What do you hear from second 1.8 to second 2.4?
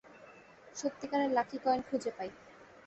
খুঁজে পাই।